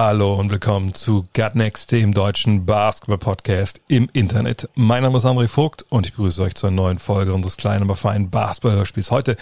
[0.00, 4.68] Hallo und willkommen zu Gut Next, dem deutschen Basketball-Podcast im Internet.
[4.76, 7.96] Mein Name ist Amri Vogt und ich begrüße euch zur neuen Folge unseres kleinen, aber
[7.96, 9.10] feinen Basketball-Hörspiels.
[9.10, 9.36] Heute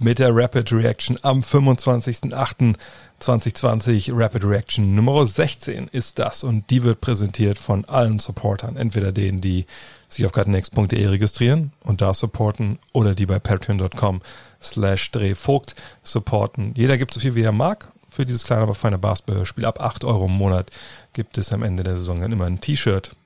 [0.00, 4.10] mit der Rapid Reaction am 25.08.2020.
[4.12, 8.76] Rapid Reaction Nummer 16 ist das und die wird präsentiert von allen Supportern.
[8.76, 9.66] Entweder denen, die
[10.08, 14.20] sich auf gutnext.de registrieren und da supporten oder die bei patreon.com
[14.60, 16.74] slash drehvogt supporten.
[16.74, 19.64] Jeder gibt so viel wie er mag für dieses kleine, aber feine Basketballspiel.
[19.64, 20.70] Ab 8 Euro im Monat
[21.12, 23.16] gibt es am Ende der Saison dann immer ein T-Shirt,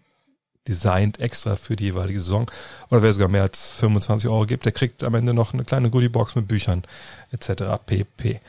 [0.66, 2.51] designt extra für die jeweilige Saison.
[2.90, 5.90] Oder wer sogar mehr als 25 Euro gibt, der kriegt am Ende noch eine kleine
[5.90, 6.82] Goodiebox mit Büchern
[7.32, 7.65] etc.
[7.84, 8.40] pp.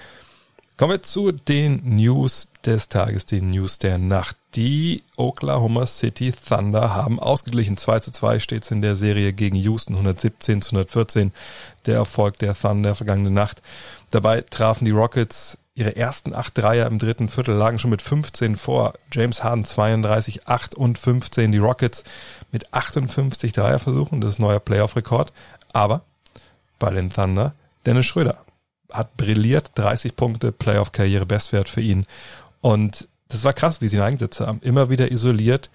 [0.78, 4.38] Kommen wir zu den News des Tages, den News der Nacht.
[4.54, 7.78] Die Oklahoma City Thunder haben ausgeglichen.
[7.78, 11.32] 2 zu 2 steht es in der Serie gegen Houston, 117 zu 114.
[11.88, 13.64] Der Erfolg der Thunder vergangene Nacht.
[14.12, 18.56] Dabei trafen die Rockets ihre ersten acht Dreier im dritten Viertel, lagen schon mit 15
[18.56, 18.96] vor.
[19.12, 21.52] James Harden 32, 8 und 15.
[21.52, 22.04] Die Rockets
[22.52, 25.32] mit 58 Dreierversuchen, das ist neuer Playoff-Rekord.
[25.74, 26.02] Aber
[26.80, 27.54] bei den Thunder
[27.86, 28.44] Dennis Schröder
[28.92, 32.08] hat brilliert, 30 Punkte, Playoff-Karriere, Bestwert für ihn.
[32.62, 34.60] Und das war krass, wie sie ihn eingesetzt haben.
[34.62, 35.70] Immer wieder isoliert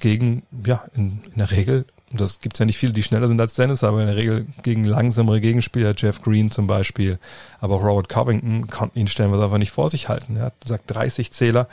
[0.00, 3.54] gegen, ja, in, in der Regel, das gibt's ja nicht viele, die schneller sind als
[3.54, 7.18] Dennis, aber in der Regel gegen langsamere Gegenspieler, Jeff Green zum Beispiel,
[7.60, 10.36] aber auch Robert Covington konnten ihn stellenweise einfach nicht vor sich halten.
[10.36, 11.68] Er hat gesagt 30 Zähler,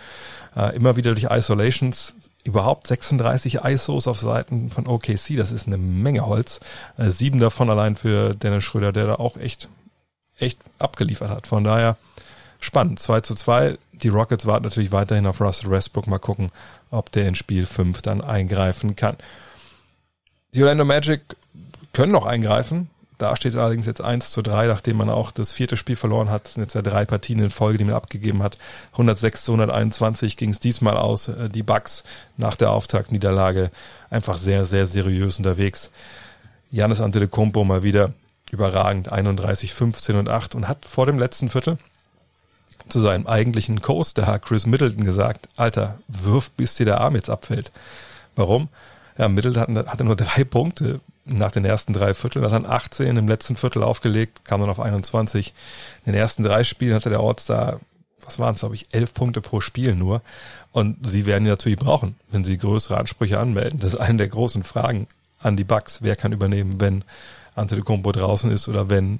[0.55, 2.13] äh, immer wieder durch Isolations,
[2.43, 6.59] überhaupt 36 ISOs auf Seiten von OKC, das ist eine Menge Holz.
[6.97, 9.69] Äh, sieben davon allein für Dennis Schröder, der da auch echt
[10.37, 11.47] echt abgeliefert hat.
[11.47, 11.97] Von daher
[12.59, 12.99] spannend.
[12.99, 13.77] 2 zu 2.
[13.93, 16.07] Die Rockets warten natürlich weiterhin auf Russell Westbrook.
[16.07, 16.47] Mal gucken,
[16.91, 19.17] ob der in Spiel 5 dann eingreifen kann.
[20.55, 21.21] Die Orlando Magic
[21.91, 22.89] können noch eingreifen.
[23.17, 26.29] Da steht es allerdings jetzt 1 zu 3, nachdem man auch das vierte Spiel verloren
[26.29, 26.45] hat.
[26.45, 28.57] Das sind jetzt ja drei Partien in Folge, die man abgegeben hat.
[28.93, 31.29] 106 zu 121 ging es diesmal aus.
[31.53, 32.05] Die Bucks
[32.37, 33.69] nach der Auftaktniederlage
[34.09, 35.91] einfach sehr, sehr seriös unterwegs.
[36.71, 38.13] Janis Antetokounmpo mal wieder
[38.49, 41.77] überragend 31, 15 und 8 und hat vor dem letzten Viertel
[42.87, 47.73] zu seinem eigentlichen Co-Star Chris Middleton gesagt, Alter, wirf bis dir der Arm jetzt abfällt.
[48.37, 48.69] Warum?
[49.17, 53.27] Ja, Middleton hatte nur drei Punkte nach den ersten drei Vierteln, das an 18 im
[53.27, 55.53] letzten Viertel aufgelegt, kam dann auf 21.
[56.05, 57.79] In den ersten drei Spielen hatte der Ortstar,
[58.23, 60.21] was waren es, glaube ich, elf Punkte pro Spiel nur.
[60.71, 63.79] Und sie werden ihn natürlich brauchen, wenn sie größere Ansprüche anmelden.
[63.79, 65.07] Das ist eine der großen Fragen
[65.39, 65.99] an die Bucks.
[66.01, 67.03] Wer kann übernehmen, wenn
[67.55, 69.19] Antetokounmpo draußen ist oder wenn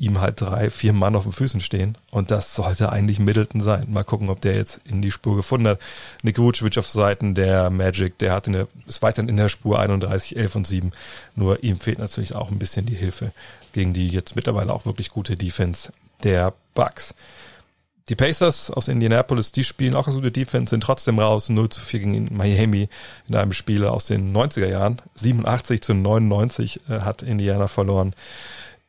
[0.00, 1.96] ihm halt drei, vier Mann auf den Füßen stehen.
[2.10, 3.86] Und das sollte eigentlich Middleton sein.
[3.90, 5.78] Mal gucken, ob der jetzt in die Spur gefunden hat.
[6.22, 10.36] Nick Vucevic auf Seiten der Magic, der hat eine, ist weiterhin in der Spur 31,
[10.36, 10.92] 11 und 7.
[11.36, 13.32] Nur ihm fehlt natürlich auch ein bisschen die Hilfe
[13.72, 15.92] gegen die jetzt mittlerweile auch wirklich gute Defense
[16.24, 17.14] der Bucks.
[18.08, 21.48] Die Pacers aus Indianapolis, die spielen auch eine gute Defense, sind trotzdem raus.
[21.48, 22.88] 0 zu 4 gegen Miami
[23.28, 25.00] in einem Spiel aus den 90er Jahren.
[25.14, 28.14] 87 zu 99 äh, hat Indiana verloren.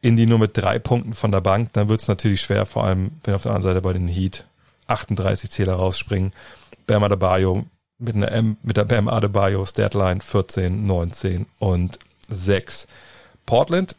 [0.02, 1.74] Indy nur mit drei Punkten von der Bank.
[1.74, 4.46] Dann wird es natürlich schwer, vor allem wenn auf der anderen Seite bei den Heat
[4.88, 6.34] 38 Zähler rausspringen.
[6.88, 7.66] Bam Adebayo
[8.00, 12.88] mit einer M, mit der Bam Adebayo Statline 14, 19 und 6.
[13.46, 13.96] Portland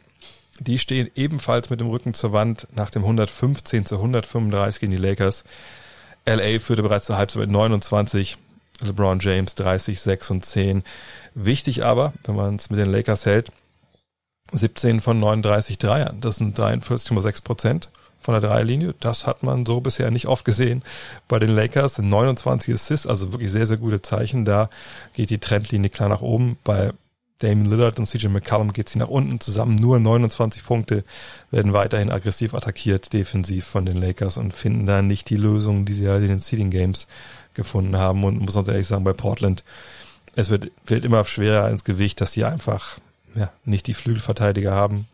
[0.59, 4.97] die stehen ebenfalls mit dem Rücken zur Wand nach dem 115 zu 135 gegen die
[4.97, 5.43] Lakers.
[6.25, 8.37] LA führte bereits zur Halbzeit mit 29.
[8.81, 10.83] LeBron James 30, 6 und 10.
[11.35, 13.51] Wichtig aber, wenn man es mit den Lakers hält,
[14.53, 16.21] 17 von 39 Dreiern.
[16.21, 17.89] Das sind 43,6 Prozent
[18.21, 18.95] von der Dreierlinie.
[18.99, 20.83] Das hat man so bisher nicht oft gesehen
[21.27, 21.99] bei den Lakers.
[21.99, 24.45] 29 Assists, also wirklich sehr, sehr gute Zeichen.
[24.45, 24.69] Da
[25.13, 26.57] geht die Trendlinie klar nach oben.
[26.63, 26.91] Bei
[27.39, 29.75] Damon Lillard und CJ McCallum geht sie nach unten zusammen.
[29.75, 31.03] Nur 29 Punkte
[31.51, 35.93] werden weiterhin aggressiv attackiert, defensiv von den Lakers und finden da nicht die Lösung, die
[35.93, 37.07] sie halt in den Seeding Games
[37.53, 38.23] gefunden haben.
[38.23, 39.65] Und muss man ehrlich sagen, bei Portland,
[40.35, 42.97] es wird, wird immer schwerer ins Gewicht, dass sie einfach
[43.35, 45.07] ja, nicht die Flügelverteidiger haben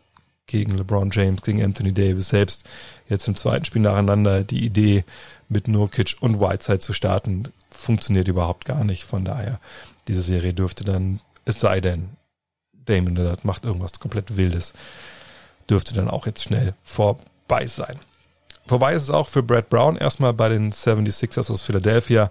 [0.46, 2.64] gegen LeBron James, gegen Anthony Davis selbst.
[3.08, 5.04] Jetzt im zweiten Spiel nacheinander die Idee,
[5.48, 9.04] mit Nurkic und Whiteside zu starten, funktioniert überhaupt gar nicht.
[9.04, 9.60] Von daher,
[10.08, 12.10] diese Serie dürfte dann, es sei denn,
[12.84, 14.72] Damon Lillard macht irgendwas komplett Wildes.
[15.68, 17.98] Dürfte dann auch jetzt schnell vorbei sein.
[18.66, 22.30] Vorbei ist es auch für Brad Brown erstmal bei den 76ers aus Philadelphia.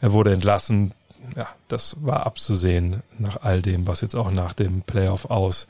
[0.00, 0.92] Er wurde entlassen.
[1.34, 5.66] Ja, das war abzusehen nach all dem, was jetzt auch nach dem Playoff aus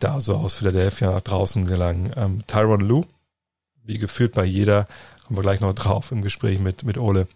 [0.00, 2.12] da so aus Philadelphia nach draußen gelangen.
[2.16, 3.04] Ähm, Tyron Lou,
[3.84, 4.86] wie geführt bei jeder,
[5.26, 7.28] kommen wir gleich noch drauf im Gespräch mit, mit Ole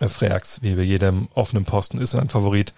[0.00, 2.72] äh, Freax, wie bei jedem offenen Posten ist ein Favorit.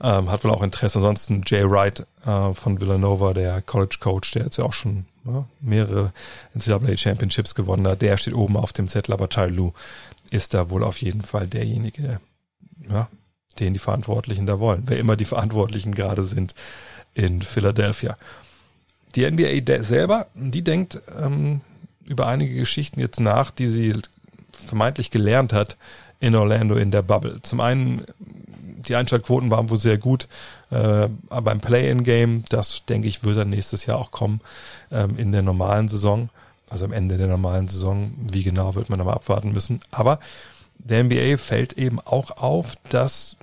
[0.00, 0.98] Ähm, hat wohl auch Interesse.
[0.98, 5.44] Ansonsten Jay Wright äh, von Villanova, der College Coach, der jetzt ja auch schon ja,
[5.60, 6.12] mehrere
[6.54, 9.72] NCAA Championships gewonnen hat, der steht oben auf dem Zettel, aber Tyron Lou
[10.30, 12.18] ist da wohl auf jeden Fall derjenige,
[12.90, 13.08] ja,
[13.54, 14.84] den die Verantwortlichen da wollen.
[14.86, 16.54] Wer immer die Verantwortlichen gerade sind
[17.14, 18.16] in Philadelphia.
[19.14, 21.60] Die NBA selber, die denkt ähm,
[22.06, 23.94] über einige Geschichten jetzt nach, die sie
[24.52, 25.76] vermeintlich gelernt hat
[26.20, 27.40] in Orlando in der Bubble.
[27.42, 30.28] Zum einen, die Einschaltquoten waren wohl sehr gut
[30.70, 32.44] äh, beim Play-in-Game.
[32.48, 34.40] Das, denke ich, wird dann nächstes Jahr auch kommen
[34.90, 36.28] ähm, in der normalen Saison.
[36.70, 38.12] Also am Ende der normalen Saison.
[38.30, 39.80] Wie genau wird man aber abwarten müssen.
[39.90, 40.20] Aber
[40.78, 43.36] der NBA fällt eben auch auf, dass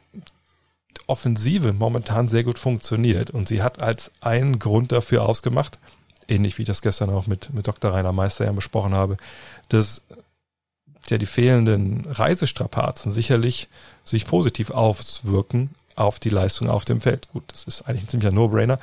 [1.10, 3.32] Offensive momentan sehr gut funktioniert.
[3.32, 5.80] Und sie hat als einen Grund dafür ausgemacht,
[6.28, 7.92] ähnlich wie ich das gestern auch mit, mit Dr.
[7.92, 9.18] Rainer Meister ja besprochen habe,
[9.70, 10.04] dass
[11.10, 13.68] ja die fehlenden Reisestrapazen sicherlich
[14.04, 17.28] sich positiv auswirken auf die Leistung auf dem Feld.
[17.32, 18.80] Gut, das ist eigentlich ein ziemlicher No-Brainer.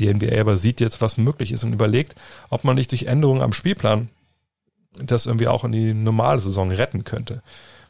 [0.00, 2.14] Die NBA aber sieht jetzt, was möglich ist und überlegt,
[2.50, 4.08] ob man nicht durch Änderungen am Spielplan
[4.96, 7.42] das irgendwie auch in die normale Saison retten könnte.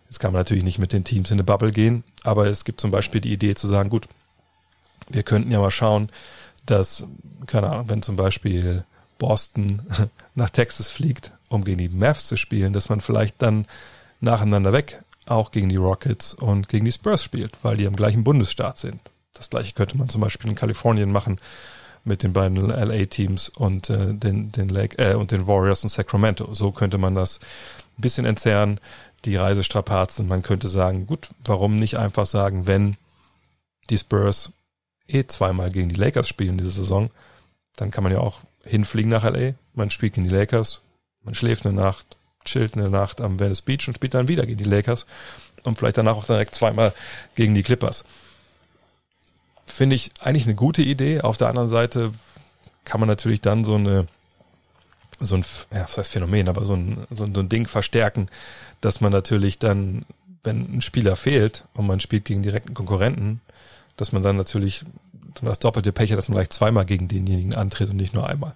[0.06, 2.80] Jetzt kann man natürlich nicht mit den Teams in eine Bubble gehen, aber es gibt
[2.80, 4.08] zum Beispiel die Idee zu sagen, gut,
[5.08, 6.10] wir könnten ja mal schauen,
[6.66, 7.04] dass,
[7.46, 8.84] keine Ahnung, wenn zum Beispiel
[9.18, 9.82] Boston
[10.34, 13.66] nach Texas fliegt, um gegen die Mavs zu spielen, dass man vielleicht dann
[14.20, 18.24] nacheinander weg auch gegen die Rockets und gegen die Spurs spielt, weil die am gleichen
[18.24, 19.00] Bundesstaat sind.
[19.32, 21.38] Das gleiche könnte man zum Beispiel in Kalifornien machen
[22.04, 26.52] mit den beiden LA-Teams und äh, den, den äh, und den Warriors in Sacramento.
[26.52, 27.40] So könnte man das
[27.98, 28.78] ein bisschen entzerren
[29.24, 30.28] die Reisestrapazen.
[30.28, 32.96] Man könnte sagen, gut, warum nicht einfach sagen, wenn
[33.90, 34.52] die Spurs
[35.08, 37.10] eh zweimal gegen die Lakers spielen diese Saison,
[37.76, 39.54] dann kann man ja auch hinfliegen nach LA.
[39.74, 40.80] Man spielt gegen die Lakers,
[41.22, 44.58] man schläft eine Nacht, chillt eine Nacht am Venice Beach und spielt dann wieder gegen
[44.58, 45.06] die Lakers
[45.64, 46.92] und vielleicht danach auch direkt zweimal
[47.34, 48.04] gegen die Clippers.
[49.66, 51.22] Finde ich eigentlich eine gute Idee.
[51.22, 52.12] Auf der anderen Seite
[52.84, 54.06] kann man natürlich dann so eine
[55.20, 58.26] so ein, ja, was heißt Phänomen, aber so ein, so ein, so ein Ding verstärken,
[58.80, 60.04] dass man natürlich dann,
[60.42, 63.40] wenn ein Spieler fehlt und man spielt gegen direkten Konkurrenten,
[63.96, 64.84] dass man dann natürlich
[65.42, 68.52] das doppelte Pech hat, dass man gleich zweimal gegen denjenigen antritt und nicht nur einmal.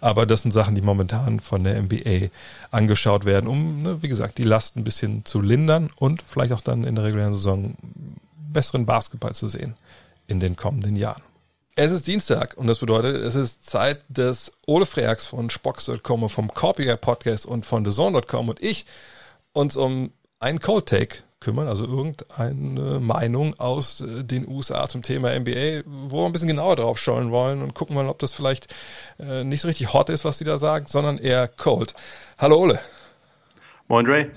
[0.00, 2.28] Aber das sind Sachen, die momentan von der NBA
[2.70, 6.60] angeschaut werden, um, ne, wie gesagt, die Last ein bisschen zu lindern und vielleicht auch
[6.60, 7.74] dann in der regulären Saison
[8.52, 9.74] besseren Basketball zu sehen
[10.28, 11.22] in den kommenden Jahren.
[11.76, 16.28] Es ist Dienstag und das bedeutet, es ist Zeit des Ole Freaks von Spox.com und
[16.28, 18.86] vom Copyright Podcast und von TheZone.com und ich
[19.52, 25.38] uns um einen Cold Take kümmern, also irgendeine Meinung aus äh, den USA zum Thema
[25.38, 28.74] NBA, wo wir ein bisschen genauer drauf schauen wollen und gucken mal, ob das vielleicht
[29.18, 31.94] äh, nicht so richtig hot ist, was sie da sagen, sondern eher cold.
[32.36, 32.80] Hallo Ole.
[33.88, 34.30] Moin Dre.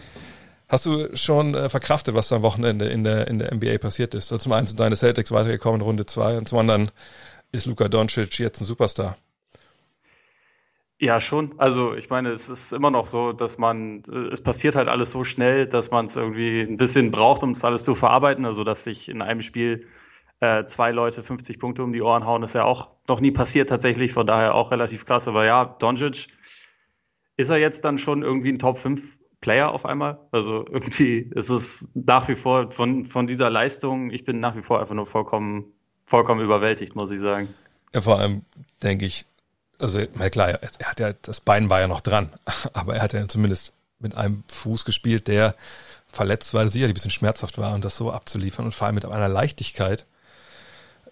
[0.73, 4.31] Hast du schon äh, verkraftet, was am Wochenende in der, in der NBA passiert ist?
[4.31, 6.89] Also zum einen sind deine Celtics weitergekommen in Runde zwei und zum anderen
[7.51, 9.15] ist Luka Doncic jetzt ein Superstar.
[10.97, 11.53] Ja, schon.
[11.59, 15.23] Also ich meine, es ist immer noch so, dass man, es passiert halt alles so
[15.23, 18.43] schnell, dass man es irgendwie ein bisschen braucht, um es alles zu verarbeiten.
[18.43, 19.85] Also dass sich in einem Spiel
[20.39, 23.69] äh, zwei Leute 50 Punkte um die Ohren hauen, ist ja auch noch nie passiert
[23.69, 24.13] tatsächlich.
[24.13, 25.27] Von daher auch relativ krass.
[25.27, 26.29] Aber ja, Doncic,
[27.37, 30.19] ist er jetzt dann schon irgendwie ein Top 5 Player auf einmal.
[30.31, 34.63] Also irgendwie ist es nach wie vor von, von dieser Leistung, ich bin nach wie
[34.63, 35.65] vor einfach nur vollkommen,
[36.05, 37.53] vollkommen überwältigt, muss ich sagen.
[37.93, 38.43] Ja, vor allem
[38.81, 39.25] denke ich,
[39.79, 42.29] also na klar, er hat ja, das Bein war ja noch dran,
[42.73, 45.55] aber er hat ja zumindest mit einem Fuß gespielt, der
[46.07, 49.03] verletzt war, sicherlich ein bisschen schmerzhaft war und das so abzuliefern und vor allem mit
[49.03, 50.05] einer Leichtigkeit.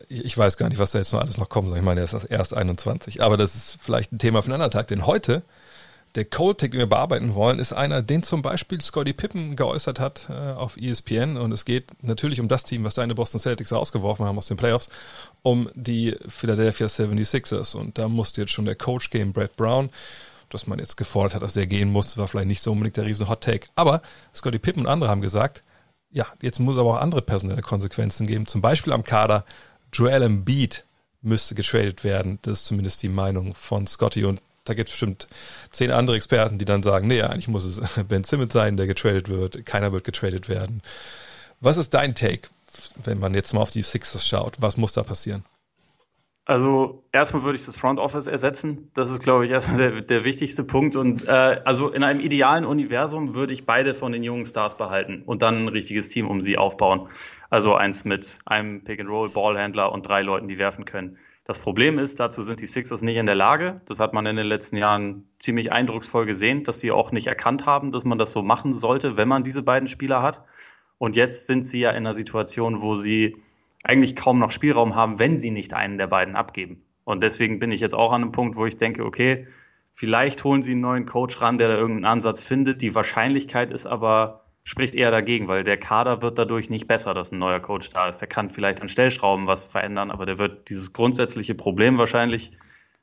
[0.08, 1.80] Ich, ich weiß gar nicht, was da jetzt noch alles noch kommen soll.
[1.80, 4.72] Ich meine, er ist erst 21, aber das ist vielleicht ein Thema für einen anderen
[4.72, 5.44] Tag, denn heute
[6.16, 10.00] der Cold Take, den wir bearbeiten wollen, ist einer, den zum Beispiel Scotty Pippen geäußert
[10.00, 11.38] hat äh, auf ESPN.
[11.38, 14.58] Und es geht natürlich um das Team, was seine Boston Celtics rausgeworfen haben aus den
[14.58, 14.90] Playoffs,
[15.42, 17.76] um die Philadelphia 76ers.
[17.76, 19.90] Und da musste jetzt schon der Coach gehen, Brad Brown.
[20.50, 23.06] Dass man jetzt gefordert hat, dass er gehen muss, war vielleicht nicht so unbedingt der
[23.06, 23.68] riesen Hot Take.
[23.76, 24.02] Aber
[24.36, 25.62] Scotty Pippen und andere haben gesagt,
[26.12, 28.48] ja, jetzt muss aber auch andere personelle Konsequenzen geben.
[28.48, 29.46] Zum Beispiel am Kader
[29.94, 30.84] Joel Embiid
[31.22, 32.40] müsste getradet werden.
[32.42, 34.26] Das ist zumindest die Meinung von Scotty.
[34.26, 35.28] Und da gibt es bestimmt
[35.72, 39.30] zehn andere Experten, die dann sagen, nee, eigentlich muss es Ben Simmons sein, der getradet
[39.30, 39.66] wird.
[39.66, 40.82] Keiner wird getradet werden.
[41.60, 42.50] Was ist dein Take,
[43.04, 44.62] wenn man jetzt mal auf die Sixers schaut?
[44.62, 45.46] Was muss da passieren?
[46.46, 48.90] Also erstmal würde ich das Front Office ersetzen.
[48.96, 50.96] Das ist, glaube ich, erstmal der, der wichtigste Punkt.
[50.96, 55.22] Und äh, also in einem idealen Universum würde ich beide von den jungen Stars behalten
[55.26, 57.08] und dann ein richtiges Team um sie aufbauen.
[57.50, 61.18] Also eins mit einem Pick-and-Roll-Ballhändler und drei Leuten, die werfen können.
[61.44, 63.82] Das Problem ist, dazu sind die Sixers nicht in der Lage.
[63.86, 67.66] Das hat man in den letzten Jahren ziemlich eindrucksvoll gesehen, dass sie auch nicht erkannt
[67.66, 70.44] haben, dass man das so machen sollte, wenn man diese beiden Spieler hat.
[71.00, 73.38] Und jetzt sind sie ja in einer Situation, wo sie
[73.84, 76.84] eigentlich kaum noch Spielraum haben, wenn sie nicht einen der beiden abgeben.
[77.06, 79.48] Und deswegen bin ich jetzt auch an einem Punkt, wo ich denke, okay,
[79.92, 82.84] vielleicht holen sie einen neuen Coach ran, der da irgendeinen Ansatz findet.
[82.84, 87.32] Die Wahrscheinlichkeit ist aber, spricht eher dagegen, weil der Kader wird dadurch nicht besser, dass
[87.32, 88.20] ein neuer Coach da ist.
[88.20, 92.52] Der kann vielleicht an Stellschrauben was verändern, aber der wird dieses grundsätzliche Problem wahrscheinlich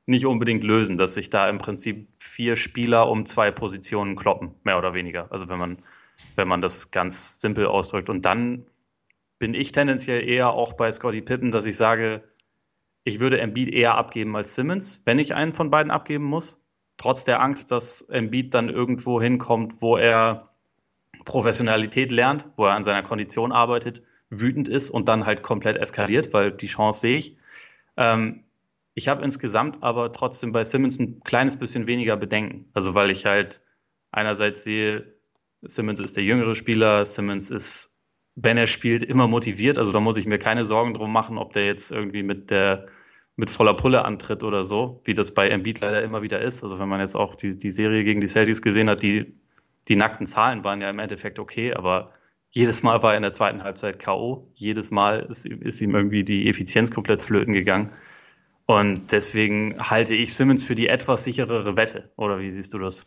[0.07, 4.79] nicht unbedingt lösen, dass sich da im Prinzip vier Spieler um zwei Positionen kloppen, mehr
[4.79, 5.31] oder weniger.
[5.31, 5.83] Also wenn man,
[6.37, 8.09] wenn man das ganz simpel ausdrückt.
[8.09, 8.65] Und dann
[9.39, 12.25] bin ich tendenziell eher auch bei Scotty Pippen, dass ich sage,
[13.05, 16.63] ich würde Embiid eher abgeben als Simmons, wenn ich einen von beiden abgeben muss.
[16.97, 20.48] Trotz der Angst, dass Embiid dann irgendwo hinkommt, wo er
[21.29, 26.33] Professionalität lernt, wo er an seiner Kondition arbeitet, wütend ist und dann halt komplett eskaliert,
[26.33, 27.37] weil die Chance sehe ich.
[27.99, 28.45] Ähm,
[28.95, 32.71] ich habe insgesamt aber trotzdem bei Simmons ein kleines bisschen weniger Bedenken.
[32.73, 33.61] Also weil ich halt
[34.11, 35.15] einerseits sehe,
[35.61, 37.95] Simmons ist der jüngere Spieler, Simmons ist
[38.41, 39.79] wenn er spielt, immer motiviert.
[39.79, 42.87] Also da muss ich mir keine Sorgen drum machen, ob der jetzt irgendwie mit der
[43.37, 46.63] mit voller Pulle antritt oder so, wie das bei Embiid leider immer wieder ist.
[46.63, 49.35] Also wenn man jetzt auch die, die Serie gegen die Celtics gesehen hat, die,
[49.89, 52.13] die nackten Zahlen waren ja im Endeffekt okay, aber
[52.51, 54.51] jedes Mal war er in der zweiten Halbzeit K.O.
[54.55, 57.93] Jedes Mal ist, ist ihm irgendwie die Effizienz komplett flöten gegangen.
[58.67, 62.11] Und deswegen halte ich Simmons für die etwas sicherere Wette.
[62.17, 63.05] Oder wie siehst du das?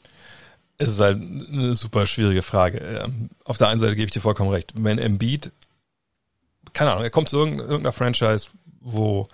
[0.78, 2.80] Es ist halt eine super schwierige Frage.
[2.80, 4.74] Ähm, auf der einen Seite gebe ich dir vollkommen recht.
[4.76, 5.52] Wenn Embiid,
[6.74, 9.28] keine Ahnung, er kommt zu irgendeiner Franchise, wo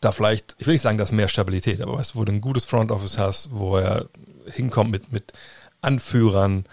[0.00, 2.40] da vielleicht, ich will nicht sagen, dass mehr Stabilität, aber weißt du, wo du ein
[2.40, 4.08] gutes Front Office hast, wo er
[4.46, 5.32] hinkommt mit, mit
[5.82, 6.64] Anführern,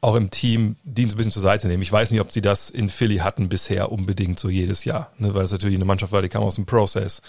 [0.00, 1.82] auch im Team, die ihn so ein bisschen zur Seite nehmen.
[1.82, 5.34] Ich weiß nicht, ob sie das in Philly hatten bisher unbedingt so jedes Jahr, ne,
[5.34, 7.22] weil es natürlich eine Mannschaft war, die kam aus dem Prozess.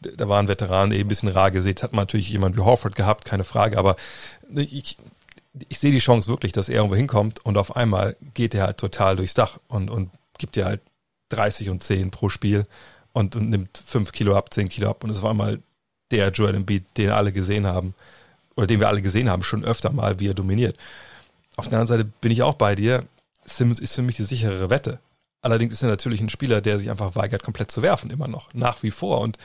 [0.00, 3.24] Da waren Veteranen, die ein bisschen rar gesät, hat man natürlich jemand wie Horford gehabt,
[3.24, 3.96] keine Frage, aber
[4.54, 4.96] ich,
[5.68, 8.78] ich sehe die Chance wirklich, dass er irgendwo hinkommt und auf einmal geht er halt
[8.78, 10.80] total durchs Dach und, und gibt dir halt
[11.30, 12.66] 30 und 10 pro Spiel
[13.12, 15.60] und, und nimmt 5 Kilo ab, 10 Kilo ab und es war einmal
[16.10, 17.94] der Joel Embiid, den alle gesehen haben
[18.56, 20.76] oder den wir alle gesehen haben, schon öfter mal, wie er dominiert.
[21.56, 23.04] Auf der anderen Seite bin ich auch bei dir.
[23.44, 24.98] Simmons ist für mich die sichere Wette.
[25.42, 28.52] Allerdings ist er natürlich ein Spieler, der sich einfach weigert, komplett zu werfen, immer noch,
[28.54, 29.20] nach wie vor.
[29.20, 29.36] Und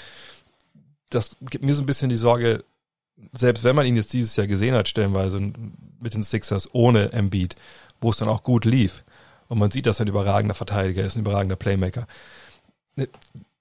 [1.10, 2.64] das gibt mir so ein bisschen die Sorge,
[3.34, 7.56] selbst wenn man ihn jetzt dieses Jahr gesehen hat, stellenweise mit den Sixers ohne Embiid,
[8.00, 9.04] wo es dann auch gut lief,
[9.50, 12.08] und man sieht, dass er ein überragender Verteidiger ist, ein überragender Playmaker.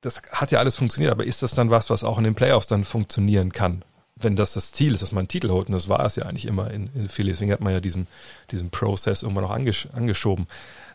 [0.00, 2.66] Das hat ja alles funktioniert, aber ist das dann was, was auch in den Playoffs
[2.66, 3.82] dann funktionieren kann?
[4.20, 6.24] Wenn das das Ziel ist, dass man einen Titel holt, und das war es ja
[6.24, 8.06] eigentlich immer in, in Philly, deswegen hat man ja diesen,
[8.50, 10.46] diesen Prozess irgendwann noch angesch angeschoben.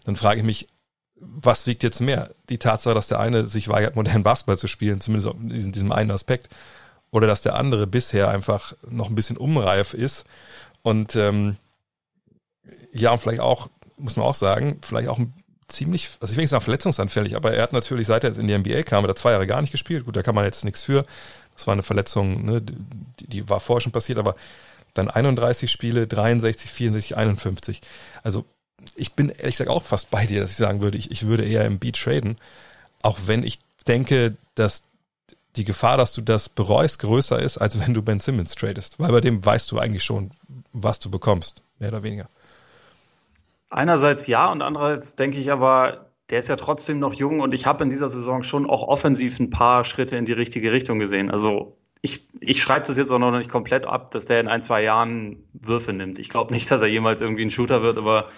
[0.06, 0.68] Dann frage ich mich,
[1.16, 2.32] was wiegt jetzt mehr?
[2.50, 6.12] Die Tatsache, dass der eine sich weigert, modernen Basketball zu spielen, zumindest in diesem einen
[6.12, 6.50] Aspekt,
[7.12, 10.26] oder dass der andere bisher einfach noch ein bisschen unreif ist
[10.82, 11.58] und ähm,
[12.92, 15.34] ja, und vielleicht auch, muss man auch sagen, vielleicht auch ein
[15.68, 18.48] ziemlich, also ich will nicht sagen verletzungsanfällig, aber er hat natürlich, seit er jetzt in
[18.48, 20.06] die NBA kam, hat er zwei Jahre gar nicht gespielt.
[20.06, 21.06] Gut, da kann man jetzt nichts für.
[21.56, 24.36] Das war eine Verletzung, ne, die, die war vorher schon passiert, aber
[24.94, 27.82] dann 31 Spiele, 63, 64, 51.
[28.24, 28.46] Also
[28.96, 31.46] ich bin ehrlich gesagt auch fast bei dir, dass ich sagen würde, ich, ich würde
[31.46, 32.38] eher im Beat traden,
[33.02, 34.84] auch wenn ich denke, dass
[35.56, 39.00] die Gefahr, dass du das bereust, größer ist, als wenn du Ben Simmons tradest.
[39.00, 40.32] Weil bei dem weißt du eigentlich schon,
[40.72, 42.28] was du bekommst, mehr oder weniger.
[43.70, 47.68] Einerseits ja und andererseits denke ich aber, der ist ja trotzdem noch jung und ich
[47.68, 51.30] habe in dieser Saison schon auch offensiv ein paar Schritte in die richtige Richtung gesehen.
[51.30, 54.64] Also ich, ich schreibe das jetzt auch noch nicht komplett ab, dass der in ein,
[54.64, 56.18] zwei Jahren Würfe nimmt.
[56.18, 58.30] Ich glaube nicht, dass er jemals irgendwie ein Shooter wird, aber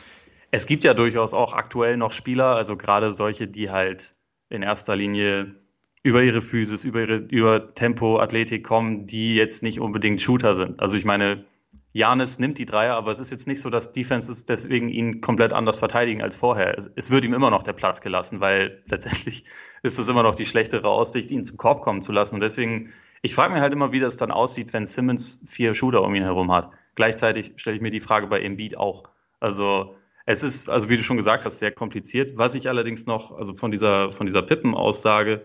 [0.51, 4.15] es gibt ja durchaus auch aktuell noch Spieler, also gerade solche, die halt
[4.49, 5.55] in erster Linie
[6.03, 10.81] über ihre Physis, über ihre über Tempo, Athletik kommen, die jetzt nicht unbedingt Shooter sind.
[10.81, 11.45] Also ich meine,
[11.93, 15.53] Janis nimmt die Dreier, aber es ist jetzt nicht so, dass Defenses deswegen ihn komplett
[15.53, 16.77] anders verteidigen als vorher.
[16.77, 19.45] Es, es, wird ihm immer noch der Platz gelassen, weil letztendlich
[19.81, 22.35] ist es immer noch die schlechtere Aussicht, ihn zum Korb kommen zu lassen.
[22.35, 22.91] Und deswegen,
[23.21, 26.23] ich frage mich halt immer, wie das dann aussieht, wenn Simmons vier Shooter um ihn
[26.23, 26.69] herum hat.
[26.95, 29.09] Gleichzeitig stelle ich mir die Frage bei Embiid auch.
[29.39, 32.37] Also es ist, also wie du schon gesagt hast, sehr kompliziert.
[32.37, 35.43] Was ich allerdings noch, also von dieser, von dieser Pippen-Aussage,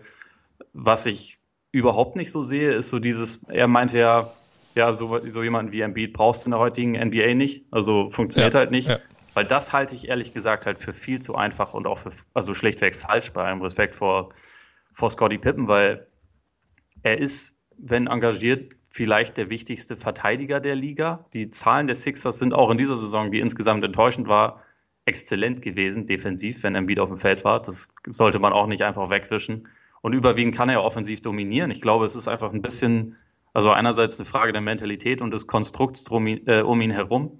[0.73, 1.39] was ich
[1.71, 4.31] überhaupt nicht so sehe, ist so dieses, er meinte ja,
[4.75, 7.65] ja, so, so jemanden wie Embiid brauchst du in der heutigen NBA nicht.
[7.71, 8.89] Also funktioniert ja, halt nicht.
[8.89, 8.99] Ja.
[9.33, 12.53] Weil das halte ich ehrlich gesagt halt für viel zu einfach und auch für, also
[12.53, 14.33] schlichtweg falsch bei allem Respekt vor,
[14.93, 16.07] vor Scotty Pippen, weil
[17.03, 21.25] er ist, wenn engagiert, vielleicht der wichtigste Verteidiger der Liga.
[21.33, 24.63] Die Zahlen der Sixers sind auch in dieser Saison, die insgesamt enttäuschend war,
[25.05, 27.61] exzellent gewesen, defensiv, wenn Embiid auf dem Feld war.
[27.61, 29.69] Das sollte man auch nicht einfach wegwischen.
[30.01, 31.71] Und überwiegend kann er offensiv dominieren.
[31.71, 33.15] Ich glaube, es ist einfach ein bisschen,
[33.53, 37.39] also einerseits eine Frage der Mentalität und des Konstrukts drum, äh, um ihn herum.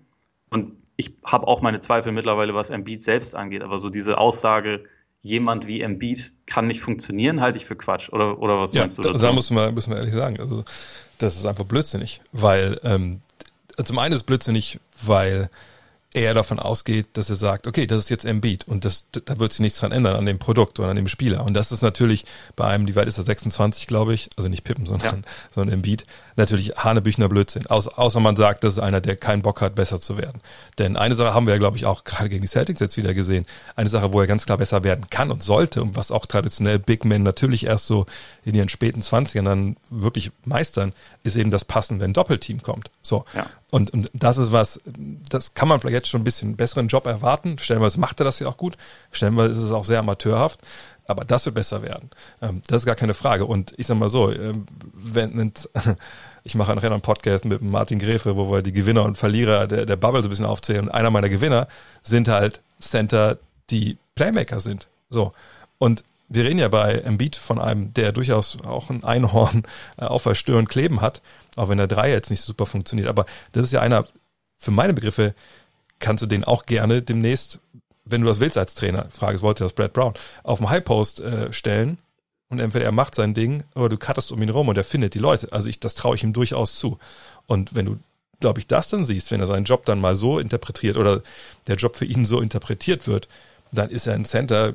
[0.50, 3.62] Und ich habe auch meine Zweifel mittlerweile, was Embiid selbst angeht.
[3.62, 4.84] Aber so diese Aussage,
[5.22, 8.10] jemand wie Embiid kann nicht funktionieren, halte ich für Quatsch.
[8.10, 9.18] Oder, oder was ja, meinst du dazu?
[9.20, 10.40] Da müssen wir, müssen wir ehrlich sagen.
[10.40, 10.64] Also,
[11.18, 12.22] das ist einfach blödsinnig.
[12.32, 13.22] Weil, ähm,
[13.84, 15.50] zum einen ist es blödsinnig, weil
[16.14, 19.54] er davon ausgeht, dass er sagt, okay, das ist jetzt Embiid und das, da wird
[19.54, 21.44] sich nichts dran ändern an dem Produkt oder an dem Spieler.
[21.46, 22.26] Und das ist natürlich
[22.56, 25.32] bei einem, die weit ist er 26, glaube ich, also nicht Pippen, sondern, ja.
[25.52, 26.04] sondern Embiid,
[26.36, 27.66] natürlich Hanebüchner Blödsinn.
[27.68, 30.42] Außer, außer man sagt, das ist einer, der keinen Bock hat, besser zu werden.
[30.80, 33.14] Denn eine Sache haben wir ja, glaube ich, auch gerade gegen die Celtics jetzt wieder
[33.14, 33.46] gesehen.
[33.78, 36.78] Eine Sache, wo er ganz klar besser werden kann und sollte und was auch traditionell
[36.78, 38.06] Big Men natürlich erst so
[38.44, 42.92] in ihren späten 20ern dann wirklich meistern, ist eben das Passen, wenn Doppelteam kommt.
[43.02, 43.24] So.
[43.34, 43.46] Ja.
[43.72, 44.82] Und, und das ist was,
[45.30, 47.58] das kann man vielleicht jetzt schon ein bisschen besseren Job erwarten.
[47.58, 48.78] Stellenweise macht er das ja auch gut.
[49.12, 50.60] Stellenweise ist es auch sehr amateurhaft.
[51.08, 52.10] Aber das wird besser werden.
[52.42, 53.46] Ähm, das ist gar keine Frage.
[53.46, 55.54] Und ich sag mal so, ähm, wenn,
[56.44, 59.68] ich mache nachher noch einen Podcast mit Martin Gräfe, wo wir die Gewinner und Verlierer
[59.68, 60.88] der, der Bubble so ein bisschen aufzählen.
[60.88, 61.68] Und einer meiner Gewinner
[62.04, 64.90] sind halt Center, die Playmaker sind.
[65.10, 65.32] So.
[65.78, 69.64] Und wir reden ja bei Embiid von einem, der durchaus auch ein Einhorn
[69.98, 71.22] äh, auf der Stirn kleben hat,
[71.58, 73.10] auch wenn der Dreier jetzt nicht super funktioniert.
[73.10, 74.08] Aber das ist ja einer,
[74.58, 75.34] für meine Begriffe,
[76.00, 77.60] kannst du den auch gerne demnächst,
[78.06, 80.84] wenn du das willst als Trainer, Frage ist, wollte das Brad Brown, auf dem High
[80.84, 81.98] Post äh, stellen
[82.50, 85.14] und entweder er macht sein Ding oder du cuttest um ihn rum und er findet
[85.14, 85.52] die Leute.
[85.52, 86.98] Also ich, das traue ich ihm durchaus zu.
[87.46, 87.98] Und wenn du,
[88.40, 91.22] glaube ich, das dann siehst, wenn er seinen Job dann mal so interpretiert oder
[91.68, 93.28] der Job für ihn so interpretiert wird,
[93.72, 94.74] dann ist er ein Center,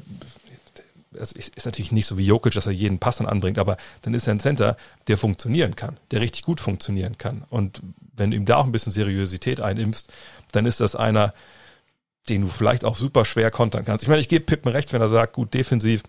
[1.13, 4.15] es ist natürlich nicht so wie Jokic, dass er jeden Pass dann anbringt, aber dann
[4.15, 4.77] ist er ein Center,
[5.09, 7.45] der funktionieren kann, der richtig gut funktionieren kann.
[7.49, 7.81] Und
[8.17, 10.13] wenn du ihm da auch ein bisschen Seriosität einimpfst,
[10.53, 11.33] dann ist das einer,
[12.29, 14.03] den du vielleicht auch super schwer kontern kannst.
[14.03, 16.03] Ich meine, ich gebe Pippen recht, wenn er sagt, gut, defensiv,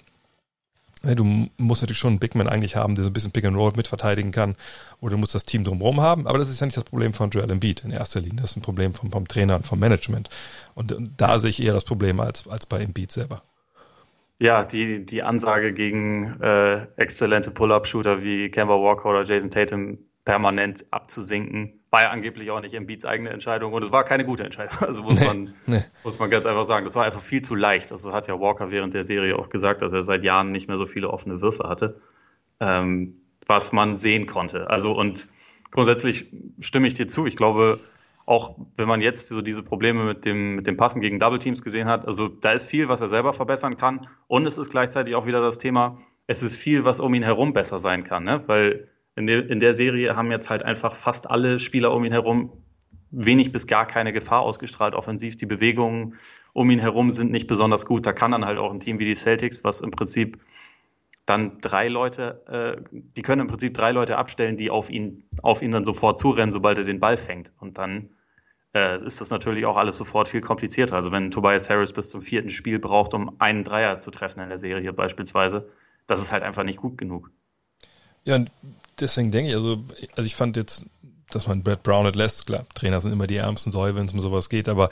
[1.03, 3.55] ne, du musst natürlich schon einen Bigman eigentlich haben, der so ein bisschen Pick and
[3.55, 4.55] Roll mitverteidigen kann,
[4.99, 7.29] oder du musst das Team drumherum haben, aber das ist ja nicht das Problem von
[7.29, 10.29] Joel Embiid in erster Linie, das ist ein Problem vom, vom Trainer und vom Management.
[10.73, 13.43] Und, und da sehe ich eher das Problem als, als bei Embiid selber.
[14.39, 20.85] Ja, die, die Ansage gegen äh, exzellente Pull-Up-Shooter wie Kemba Walker oder Jason Tatum permanent
[20.91, 24.77] abzusinken, war ja angeblich auch nicht Embiids eigene Entscheidung und es war keine gute Entscheidung.
[24.85, 25.83] Also muss, nee, man, nee.
[26.03, 27.93] muss man ganz einfach sagen, das war einfach viel zu leicht.
[27.93, 30.75] Also hat ja Walker während der Serie auch gesagt, dass er seit Jahren nicht mehr
[30.75, 32.01] so viele offene Würfe hatte,
[32.59, 34.69] ähm, was man sehen konnte.
[34.69, 35.29] Also und
[35.71, 36.27] grundsätzlich
[36.59, 37.25] stimme ich dir zu.
[37.25, 37.79] Ich glaube,
[38.27, 41.63] auch wenn man jetzt so diese Probleme mit dem, mit dem Passen gegen Double Teams
[41.63, 44.05] gesehen hat, also da ist viel, was er selber verbessern kann.
[44.27, 47.53] Und es ist gleichzeitig auch wieder das Thema, es ist viel, was um ihn herum
[47.53, 48.23] besser sein kann.
[48.23, 48.43] Ne?
[48.45, 52.11] Weil in, der, in der Serie haben jetzt halt einfach fast alle Spieler um ihn
[52.11, 52.51] herum
[53.11, 55.37] wenig bis gar keine Gefahr ausgestrahlt offensiv.
[55.37, 56.15] Die Bewegungen
[56.51, 58.05] um ihn herum sind nicht besonders gut.
[58.05, 60.37] Da kann dann halt auch ein Team wie die Celtics, was im Prinzip
[61.25, 65.61] dann drei Leute, äh, die können im Prinzip drei Leute abstellen, die auf ihn, auf
[65.61, 67.53] ihn dann sofort zurennen, sobald er den Ball fängt.
[67.59, 68.09] Und dann
[68.77, 70.95] äh, ist das natürlich auch alles sofort viel komplizierter.
[70.95, 74.49] Also wenn Tobias Harris bis zum vierten Spiel braucht, um einen Dreier zu treffen in
[74.49, 75.67] der Serie beispielsweise,
[76.05, 77.31] das ist halt einfach nicht gut genug.
[78.23, 78.51] Ja, und
[78.99, 79.83] deswegen denke ich, also,
[80.15, 80.85] also ich fand jetzt,
[81.31, 84.19] dass man Brad Brown entlässt, klar, Trainer sind immer die ärmsten Säue, wenn es um
[84.19, 84.89] sowas geht, aber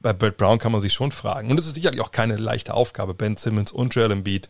[0.00, 1.50] bei Brad Brown kann man sich schon fragen.
[1.50, 4.48] Und es ist sicherlich auch keine leichte Aufgabe, Ben Simmons und Joel Embiid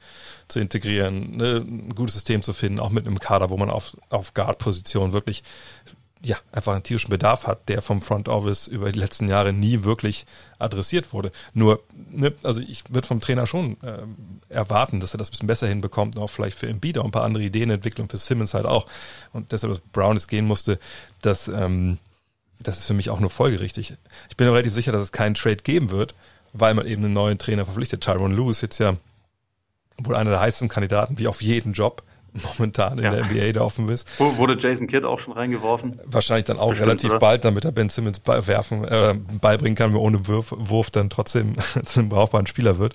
[0.48, 3.96] zu integrieren, ne, ein gutes System zu finden, auch mit einem Kader, wo man auf,
[4.10, 5.42] auf Guard-Position wirklich
[6.22, 9.84] ja, einfach einen tierischen Bedarf hat, der vom Front Office über die letzten Jahre nie
[9.84, 10.26] wirklich
[10.58, 11.30] adressiert wurde.
[11.52, 13.98] Nur, ne, also ich würde vom Trainer schon äh,
[14.48, 17.24] erwarten, dass er das ein bisschen besser hinbekommt auch vielleicht für Embiid auch ein paar
[17.24, 18.86] andere Ideen entwickelt für Simmons halt auch.
[19.32, 20.78] Und deshalb, dass Brown es gehen musste,
[21.20, 21.98] das, ähm,
[22.60, 23.94] das ist für mich auch nur folgerichtig.
[24.30, 26.14] Ich bin relativ sicher, dass es keinen Trade geben wird,
[26.54, 28.02] weil man eben einen neuen Trainer verpflichtet.
[28.02, 28.96] Tyron Lewis jetzt ja
[29.98, 32.02] wohl einer der heißesten Kandidaten, wie auf jeden Job
[32.58, 33.10] momentan in ja.
[33.10, 34.08] der NBA da offen ist.
[34.18, 36.00] Wurde Jason Kidd auch schon reingeworfen?
[36.04, 37.18] Wahrscheinlich dann auch Bestimmt, relativ oder?
[37.18, 41.54] bald, damit er Ben Simmons werfen, äh, beibringen kann, wie ohne Wurf, Wurf dann trotzdem
[41.84, 42.94] zu einem brauchbaren Spieler wird.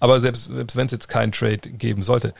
[0.00, 2.34] Aber selbst, selbst wenn es jetzt keinen Trade geben sollte,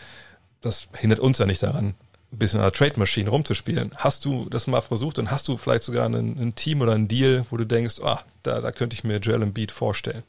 [0.60, 1.94] das hindert uns ja nicht daran,
[2.32, 3.90] ein bisschen an der Trade Machine rumzuspielen.
[3.96, 7.08] Hast du das mal versucht und hast du vielleicht sogar ein, ein Team oder ein
[7.08, 10.22] Deal, wo du denkst, ah, da, da könnte ich mir Joel Embiid vorstellen?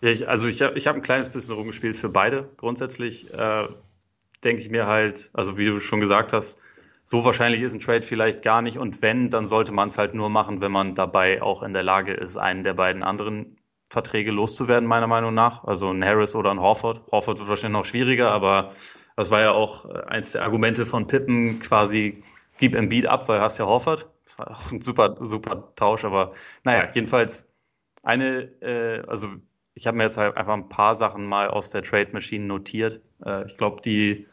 [0.00, 3.32] Ja, ich, also ich habe ich hab ein kleines bisschen rumgespielt für beide grundsätzlich.
[3.32, 3.68] Äh,
[4.44, 6.60] denke ich mir halt, also wie du schon gesagt hast,
[7.04, 8.78] so wahrscheinlich ist ein Trade vielleicht gar nicht.
[8.78, 11.82] Und wenn, dann sollte man es halt nur machen, wenn man dabei auch in der
[11.84, 15.64] Lage ist, einen der beiden anderen Verträge loszuwerden, meiner Meinung nach.
[15.64, 17.02] Also ein Harris oder ein Horford.
[17.12, 18.72] Horford wird wahrscheinlich noch schwieriger, aber
[19.16, 22.22] Das war ja auch eins der Argumente von Pippen, quasi
[22.58, 24.10] gib Embiid ab, weil hast ja Horford.
[24.24, 27.48] Das war auch ein super, super Tausch, aber naja, jedenfalls
[28.02, 29.28] eine, äh, also
[29.74, 33.00] ich habe mir jetzt halt einfach ein paar Sachen mal aus der Trade Machine notiert.
[33.24, 34.26] Äh, ich glaube, die,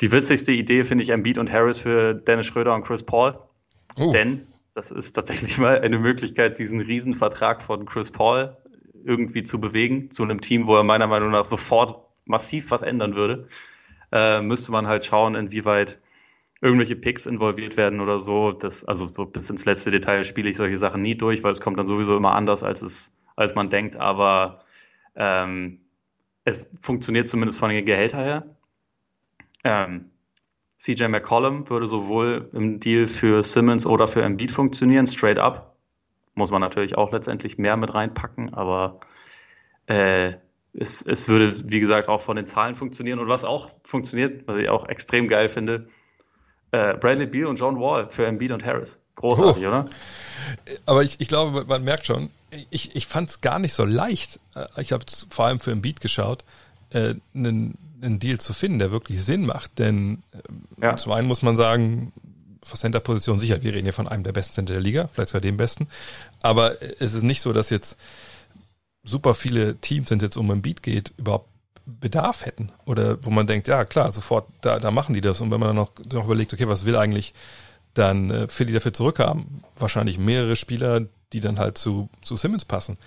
[0.00, 3.38] die witzigste Idee finde ich Embiid und Harris für Dennis Schröder und Chris Paul.
[3.98, 4.12] Uh.
[4.12, 8.56] Denn das ist tatsächlich mal eine Möglichkeit, diesen Riesenvertrag von Chris Paul
[9.04, 13.14] irgendwie zu bewegen zu einem Team, wo er meiner Meinung nach sofort massiv was ändern
[13.14, 13.48] würde.
[14.12, 15.98] Äh, müsste man halt schauen, inwieweit
[16.60, 18.52] irgendwelche Picks involviert werden oder so.
[18.52, 21.60] Das, also so bis ins letzte Detail spiele ich solche Sachen nie durch, weil es
[21.60, 23.96] kommt dann sowieso immer anders, als es, als man denkt.
[23.96, 24.62] Aber
[25.14, 25.80] ähm,
[26.46, 28.56] es funktioniert zumindest von den Gehältern her.
[29.64, 30.10] Ähm,
[30.78, 35.76] CJ McCollum würde sowohl im Deal für Simmons oder für Embiid funktionieren, straight up.
[36.34, 39.00] Muss man natürlich auch letztendlich mehr mit reinpacken, aber
[39.86, 40.34] äh,
[40.72, 43.18] es, es würde, wie gesagt, auch von den Zahlen funktionieren.
[43.18, 45.88] Und was auch funktioniert, was ich auch extrem geil finde,
[46.70, 49.02] äh, Bradley Beal und John Wall für Embiid und Harris.
[49.16, 49.68] Großartig, oh.
[49.68, 49.86] oder?
[50.84, 52.30] Aber ich, ich glaube, man merkt schon,
[52.70, 54.38] ich, ich fand es gar nicht so leicht.
[54.54, 56.44] Äh, ich habe vor allem für Embiid geschaut,
[56.90, 59.78] äh, einen, einen Deal zu finden, der wirklich Sinn macht.
[59.78, 60.96] Denn äh, ja.
[60.96, 62.12] zum einen muss man sagen,
[62.62, 65.40] für Center-Position sicher, wir reden hier von einem der besten Center der Liga, vielleicht sogar
[65.40, 65.88] dem besten.
[66.42, 67.96] Aber es ist nicht so, dass jetzt
[69.04, 71.48] super viele Teams, wenn es jetzt um ein Beat geht, überhaupt
[71.86, 72.72] Bedarf hätten.
[72.84, 75.40] Oder wo man denkt, ja klar, sofort, da, da machen die das.
[75.40, 77.32] Und wenn man dann noch, noch überlegt, okay, was will eigentlich
[77.98, 79.64] dann äh, Philly dafür zurückhaben?
[79.76, 82.98] Wahrscheinlich mehrere Spieler, die dann halt zu, zu Simmons passen.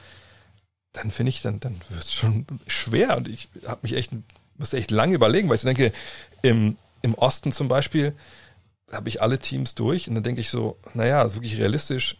[0.94, 3.18] Dann finde ich, dann, dann wird es schon schwer.
[3.18, 4.12] Und ich habe mich echt,
[4.58, 5.92] muss echt lange überlegen, weil ich denke,
[6.42, 8.16] im, im Osten zum Beispiel
[8.92, 12.18] habe ich alle Teams durch und dann denke ich so, naja, wirklich realistisch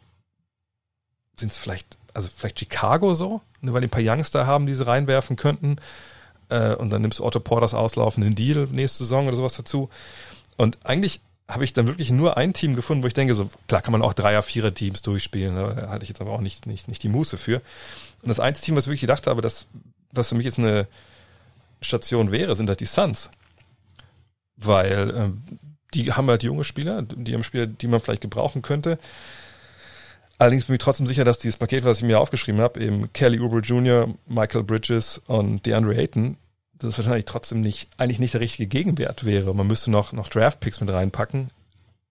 [1.36, 4.74] sind es vielleicht also vielleicht Chicago so, ne, weil die ein paar Youngster haben, die
[4.74, 5.78] sie reinwerfen könnten.
[6.50, 9.90] Äh, und dann nimmst du Otto Porters auslaufenden Deal nächste Saison oder sowas dazu.
[10.58, 13.82] Und eigentlich habe ich dann wirklich nur ein Team gefunden, wo ich denke, so klar
[13.82, 15.56] kann man auch Dreier, Vierer Teams durchspielen.
[15.56, 15.76] Ne?
[15.82, 17.56] Da hatte ich jetzt aber auch nicht, nicht, nicht die Muße für.
[18.22, 19.66] Und das einzige Team, was ich wirklich gedacht habe, das,
[20.12, 20.88] was für mich jetzt eine
[21.82, 23.32] Station wäre, sind halt die Suns.
[24.58, 25.42] Weil ähm,
[25.96, 29.00] die haben halt junge Spieler, die haben Spieler, die man vielleicht gebrauchen könnte.
[30.38, 33.40] Allerdings bin ich trotzdem sicher, dass dieses Paket, was ich mir aufgeschrieben habe, eben Kelly
[33.40, 36.38] Oubre Jr., Michael Bridges und DeAndre Ayton,
[36.80, 39.54] das wahrscheinlich trotzdem nicht, eigentlich nicht der richtige Gegenwert wäre.
[39.54, 41.50] Man müsste noch, noch Draft-Picks mit reinpacken.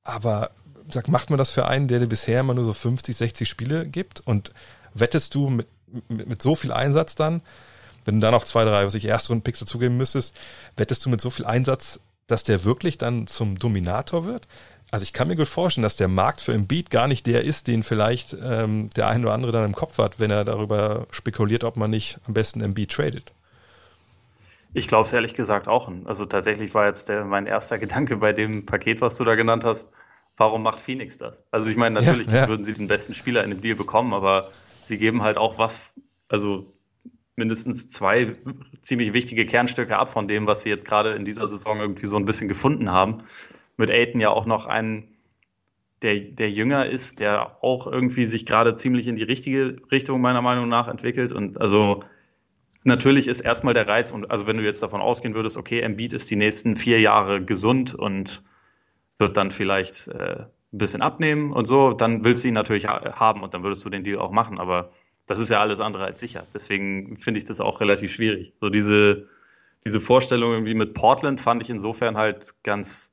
[0.04, 0.50] Aber
[0.88, 3.86] sag, macht man das für einen, der dir bisher immer nur so 50, 60 Spiele
[3.86, 4.20] gibt?
[4.20, 4.52] Und
[4.94, 5.66] wettest du mit,
[6.08, 7.42] mit, mit so viel Einsatz dann,
[8.04, 10.34] wenn du da noch zwei, drei, was ich, Erstrunden-Picks dazugeben müsstest,
[10.76, 14.46] wettest du mit so viel Einsatz, dass der wirklich dann zum Dominator wird?
[14.90, 17.66] also ich kann mir gut vorstellen, dass der Markt für Embiid gar nicht der ist,
[17.66, 21.64] den vielleicht ähm, der ein oder andere dann im Kopf hat, wenn er darüber spekuliert,
[21.64, 23.32] ob man nicht am besten Embiid tradet.
[24.74, 25.90] Ich glaube es ehrlich gesagt auch.
[26.04, 29.64] Also tatsächlich war jetzt der, mein erster Gedanke bei dem Paket, was du da genannt
[29.64, 29.90] hast,
[30.36, 31.42] warum macht Phoenix das?
[31.50, 32.48] Also ich meine, natürlich ja, ja.
[32.48, 34.50] würden sie den besten Spieler in dem Deal bekommen, aber
[34.84, 35.94] sie geben halt auch was,
[36.28, 36.72] also
[37.36, 38.36] mindestens zwei
[38.80, 42.16] ziemlich wichtige Kernstücke ab von dem, was sie jetzt gerade in dieser Saison irgendwie so
[42.16, 43.22] ein bisschen gefunden haben
[43.78, 45.16] mit Aiden ja auch noch einen,
[46.02, 50.42] der, der jünger ist, der auch irgendwie sich gerade ziemlich in die richtige Richtung meiner
[50.42, 51.32] Meinung nach entwickelt.
[51.32, 52.00] Und also
[52.84, 56.12] natürlich ist erstmal der Reiz, und also wenn du jetzt davon ausgehen würdest, okay, Embiid
[56.12, 58.42] ist die nächsten vier Jahre gesund und
[59.18, 63.42] wird dann vielleicht äh, ein bisschen abnehmen und so, dann willst du ihn natürlich haben
[63.42, 64.58] und dann würdest du den Deal auch machen.
[64.58, 64.92] Aber
[65.26, 66.46] das ist ja alles andere als sicher.
[66.54, 68.52] Deswegen finde ich das auch relativ schwierig.
[68.60, 69.28] So diese,
[69.84, 73.12] diese Vorstellung irgendwie mit Portland fand ich insofern halt ganz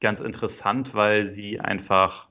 [0.00, 2.29] ganz interessant, weil sie einfach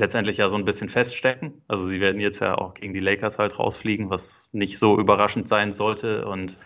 [0.00, 1.62] letztendlich ja so ein bisschen feststecken.
[1.68, 5.48] Also sie werden jetzt ja auch gegen die Lakers halt rausfliegen, was nicht so überraschend
[5.48, 6.26] sein sollte.
[6.26, 6.58] Und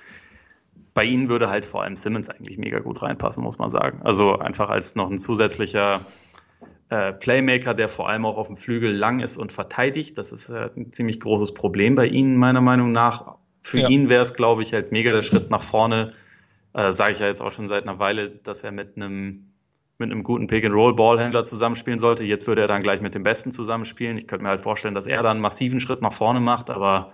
[0.95, 4.01] bei ihnen würde halt vor allem Simmons eigentlich mega gut reinpassen, muss man sagen.
[4.05, 6.01] Also einfach als noch ein zusätzlicher
[6.89, 10.17] äh, Playmaker, der vor allem auch auf dem Flügel lang ist und verteidigt.
[10.17, 13.37] Das ist äh, ein ziemlich großes Problem bei ihnen, meiner Meinung nach.
[13.63, 13.89] Für ja.
[13.89, 16.13] ihn wäre es, glaube ich, halt mega der Schritt nach vorne.
[16.75, 19.54] Äh, Sage ich ja jetzt auch schon seit einer Weile, dass er mit einem
[19.99, 22.25] mit einem guten Pick-and-Roll-Ballhändler zusammenspielen sollte.
[22.25, 24.19] Jetzt würde er dann gleich mit dem Besten zusammenspielen.
[24.19, 27.13] Ich könnte mir halt vorstellen, dass er dann einen massiven Schritt nach vorne macht, aber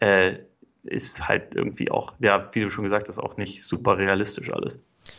[0.00, 0.36] äh,
[0.84, 4.78] ist halt irgendwie auch, ja, wie du schon gesagt hast, auch nicht super realistisch alles.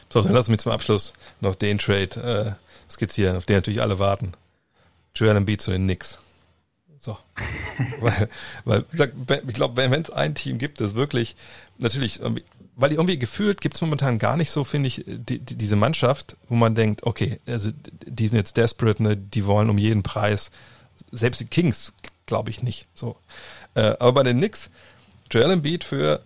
[0.10, 4.00] So, dann lass mich zum Abschluss noch den Trade äh, skizzieren, auf den natürlich alle
[4.00, 4.34] warten.
[5.16, 6.20] Joel Embiid zu den Knicks.
[6.98, 7.18] So.
[8.02, 8.30] weil,
[8.66, 8.86] weil,
[9.48, 11.36] ich glaube, wenn es ein Team gibt, das wirklich,
[11.78, 12.22] natürlich,
[12.80, 16.38] weil irgendwie gefühlt gibt es momentan gar nicht so, finde ich, die, die, diese Mannschaft,
[16.48, 17.72] wo man denkt, okay, also
[18.06, 20.50] die sind jetzt desperate, ne, die wollen um jeden Preis.
[21.12, 21.92] Selbst die Kings,
[22.26, 22.88] glaube ich nicht.
[22.94, 23.18] So.
[23.76, 24.70] Äh, aber bei den Knicks,
[25.30, 26.24] Joel Embiid für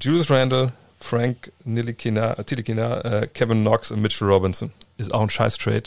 [0.00, 4.72] Julius Randle, Frank Nilikina, Tilikina, äh, Kevin Knox und Mitchell Robinson.
[4.96, 5.84] Ist auch ein scheiß Trade.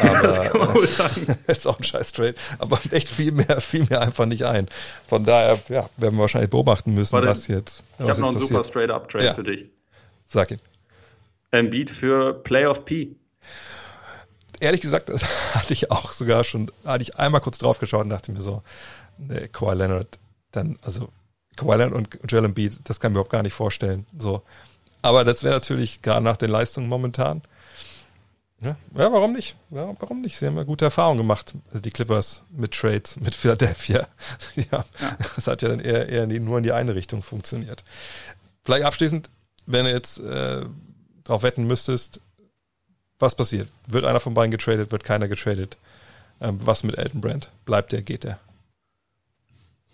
[0.00, 1.26] Aber, das kann man wohl sagen.
[1.46, 4.68] ist auch ein scheiß Trade, aber echt viel mehr, viel mehr einfach nicht ein.
[5.06, 7.82] Von daher, ja, werden wir wahrscheinlich beobachten müssen, Warte, was jetzt.
[7.98, 9.34] Ich habe noch einen super Straight-Up-Trade ja.
[9.34, 9.66] für dich.
[10.26, 10.60] Sag ihn.
[11.50, 13.16] Ein Beat für Playoff P.
[14.60, 18.10] Ehrlich gesagt, das hatte ich auch sogar schon, hatte ich einmal kurz drauf geschaut und
[18.10, 18.62] dachte mir so,
[19.18, 20.18] nee, Kawhi Leonard,
[20.52, 21.08] dann, also
[21.56, 24.06] Kawhi Leonard und Joel Embiid, das kann ich mir überhaupt gar nicht vorstellen.
[24.18, 24.42] So.
[25.02, 27.42] Aber das wäre natürlich gerade nach den Leistungen momentan.
[28.62, 29.56] Ja, ja warum nicht?
[29.70, 30.38] Ja, warum nicht?
[30.38, 34.08] Sie haben ja gute Erfahrungen gemacht, die Clippers mit Trades, mit Philadelphia.
[34.56, 34.84] ja, ja.
[35.34, 37.84] das hat ja dann eher, eher nur in die eine Richtung funktioniert.
[38.64, 39.30] Vielleicht abschließend,
[39.66, 40.64] wenn du jetzt äh,
[41.24, 42.20] darauf wetten müsstest,
[43.18, 43.68] was passiert?
[43.86, 45.76] Wird einer von beiden getradet, wird keiner getradet?
[46.40, 47.50] Ähm, was mit Elton Brand?
[47.64, 48.38] Bleibt der, geht der?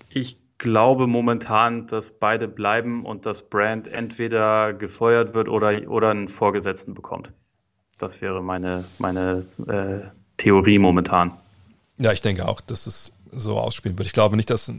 [0.08, 6.28] Ich glaube momentan, dass beide bleiben und dass Brand entweder gefeuert wird oder, oder einen
[6.28, 7.32] Vorgesetzten bekommt.
[8.02, 11.30] Das wäre meine, meine äh, Theorie momentan.
[11.98, 14.06] Ja, ich denke auch, dass es so ausspielen wird.
[14.06, 14.72] Ich glaube nicht, dass,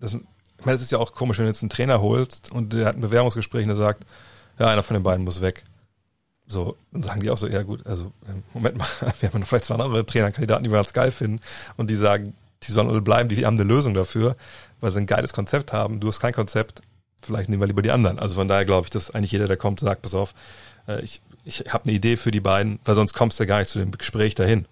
[0.00, 2.72] dass ich meine, es ist ja auch komisch, wenn du jetzt einen Trainer holst und
[2.72, 4.04] der hat ein Bewerbungsgespräch und der sagt,
[4.58, 5.62] ja, einer von den beiden muss weg.
[6.48, 8.10] So, dann sagen die auch so, ja gut, also
[8.52, 8.88] Moment mal,
[9.20, 11.38] wir haben vielleicht zwei andere Trainerkandidaten, die wir als geil finden
[11.76, 12.34] und die sagen,
[12.64, 14.34] die sollen alle bleiben, die haben eine Lösung dafür,
[14.80, 16.00] weil sie ein geiles Konzept haben.
[16.00, 16.82] Du hast kein Konzept,
[17.22, 18.18] vielleicht nehmen wir lieber die anderen.
[18.18, 20.34] Also von daher glaube ich, dass eigentlich jeder, der kommt, sagt, pass auf,
[21.02, 23.78] ich, ich habe eine Idee für die beiden, weil sonst kommst du gar nicht zu
[23.78, 24.66] dem Gespräch dahin.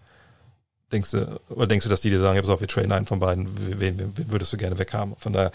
[0.90, 3.06] Denkst du, oder denkst du, dass die dir sagen, ja, pass auf, wir trainen einen
[3.06, 3.48] von beiden,
[3.80, 5.16] wen, wen, wen würdest du gerne weghaben?
[5.16, 5.50] Von daher,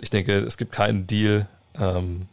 [0.00, 1.46] ich denke, es gibt keinen Deal,
[1.78, 2.28] ähm,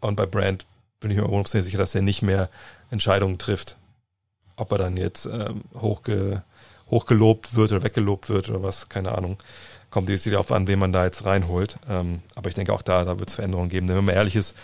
[0.00, 0.66] und bei Brand
[1.00, 2.48] bin ich mir hundertprozentig sicher, dass er nicht mehr
[2.90, 3.76] Entscheidungen trifft.
[4.56, 6.42] Ob er dann jetzt ähm, hochge,
[6.90, 9.38] hochgelobt wird oder weggelobt wird oder was, keine Ahnung.
[9.90, 11.78] Kommt jetzt wieder auf an, wen man da jetzt reinholt.
[11.88, 13.86] Ähm, aber ich denke auch da, da wird es Veränderungen geben.
[13.86, 14.54] Denn wenn man ehrlich ist,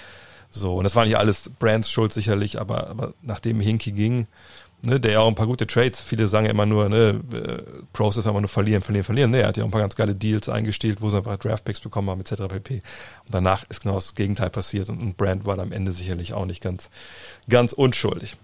[0.50, 4.26] so, und das war nicht alles Brands Schuld sicherlich, aber, aber nachdem Hinky ging,
[4.82, 7.62] ne, der ja auch ein paar gute Trades, viele sagen ja immer nur, ne, äh,
[7.92, 9.30] Process immer nur verlieren, verlieren, verlieren.
[9.30, 11.80] Ne, er hat ja auch ein paar ganz geile Deals eingestielt, wo sie einfach Draftpicks
[11.80, 12.42] bekommen haben, etc.
[12.48, 12.74] pp.
[12.74, 16.46] Und danach ist genau das Gegenteil passiert und, und Brand war am Ende sicherlich auch
[16.46, 16.90] nicht ganz,
[17.48, 18.36] ganz unschuldig.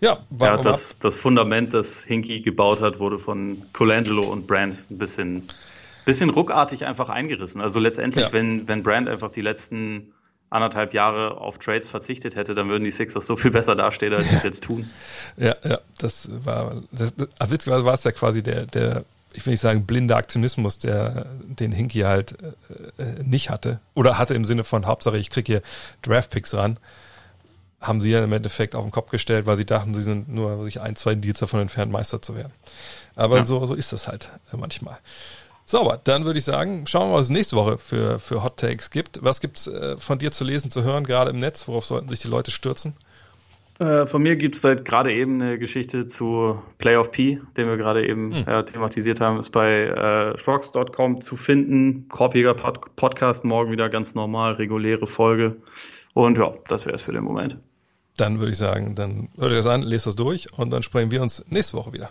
[0.00, 4.98] Ja, ja das, das Fundament, das Hinky gebaut hat, wurde von Colangelo und Brand ein
[4.98, 5.44] bisschen,
[6.04, 7.60] bisschen ruckartig einfach eingerissen.
[7.60, 8.32] Also letztendlich, ja.
[8.32, 10.12] wenn, wenn Brand einfach die letzten
[10.50, 14.28] anderthalb Jahre auf Trades verzichtet hätte, dann würden die Sixers so viel besser dastehen, als
[14.28, 14.88] sie es jetzt tun.
[15.36, 19.52] Ja, ja, das war, das, das, witzigerweise war es ja quasi der, der, ich will
[19.52, 22.36] nicht sagen blinder Aktionismus, der den Hinky halt
[22.98, 23.80] äh, nicht hatte.
[23.94, 25.62] Oder hatte im Sinne von, Hauptsache ich kriege hier
[26.02, 26.78] Draftpicks ran.
[27.80, 30.62] Haben sie ja im Endeffekt auf den Kopf gestellt, weil sie dachten, sie sind nur
[30.64, 32.52] sich ein, zwei Deals davon entfernt, Meister zu werden.
[33.16, 33.44] Aber ja.
[33.44, 34.98] so, so ist das halt manchmal.
[35.66, 38.58] Sauber, dann würde ich sagen, schauen wir mal, was es nächste Woche für, für Hot
[38.58, 39.24] Takes gibt.
[39.24, 41.66] Was gibt's äh, von dir zu lesen, zu hören, gerade im Netz?
[41.66, 42.94] Worauf sollten sich die Leute stürzen?
[43.78, 47.76] Äh, von mir gibt es seit gerade eben eine Geschichte zu Playoff P, den wir
[47.76, 48.46] gerade eben hm.
[48.46, 49.38] äh, thematisiert haben.
[49.38, 52.08] Ist bei äh, Rocks.com zu finden.
[52.08, 55.56] Korpiger Pod Podcast, morgen wieder ganz normal, reguläre Folge.
[56.12, 57.56] Und ja, das wäre es für den Moment.
[58.16, 61.10] Dann würde ich sagen, dann hört ihr das an, lest das durch und dann sprechen
[61.10, 62.10] wir uns nächste Woche wieder.